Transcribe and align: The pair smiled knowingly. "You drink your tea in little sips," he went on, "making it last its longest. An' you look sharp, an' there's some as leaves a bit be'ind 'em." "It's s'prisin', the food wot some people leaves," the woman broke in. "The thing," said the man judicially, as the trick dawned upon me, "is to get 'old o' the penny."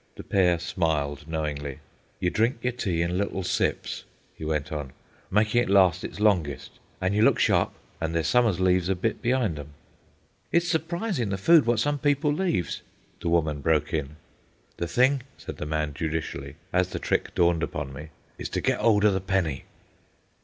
The 0.15 0.23
pair 0.23 0.57
smiled 0.57 1.27
knowingly. 1.27 1.77
"You 2.19 2.31
drink 2.31 2.57
your 2.63 2.71
tea 2.73 3.03
in 3.03 3.19
little 3.19 3.43
sips," 3.43 4.03
he 4.33 4.43
went 4.43 4.71
on, 4.71 4.93
"making 5.29 5.61
it 5.61 5.69
last 5.69 6.03
its 6.03 6.19
longest. 6.19 6.79
An' 6.99 7.13
you 7.13 7.21
look 7.21 7.37
sharp, 7.37 7.71
an' 8.01 8.11
there's 8.11 8.25
some 8.25 8.47
as 8.47 8.59
leaves 8.59 8.89
a 8.89 8.95
bit 8.95 9.21
be'ind 9.21 9.59
'em." 9.59 9.75
"It's 10.51 10.67
s'prisin', 10.69 11.29
the 11.29 11.37
food 11.37 11.67
wot 11.67 11.79
some 11.79 11.99
people 11.99 12.33
leaves," 12.33 12.81
the 13.19 13.29
woman 13.29 13.61
broke 13.61 13.93
in. 13.93 14.15
"The 14.77 14.87
thing," 14.87 15.21
said 15.37 15.57
the 15.57 15.67
man 15.67 15.93
judicially, 15.93 16.55
as 16.73 16.89
the 16.89 16.97
trick 16.97 17.35
dawned 17.35 17.61
upon 17.61 17.93
me, 17.93 18.09
"is 18.39 18.49
to 18.49 18.59
get 18.61 18.79
'old 18.81 19.05
o' 19.05 19.11
the 19.11 19.21
penny." 19.21 19.65